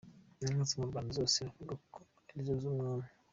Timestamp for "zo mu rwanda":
0.69-1.11